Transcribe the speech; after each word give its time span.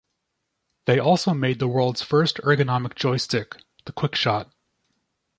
They 0.87 0.97
also 0.97 1.35
made 1.35 1.59
the 1.59 1.67
world's 1.67 2.01
first 2.01 2.37
ergonomic 2.37 2.95
joystick, 2.95 3.55
the 3.85 3.93
QuickShot. 3.93 4.49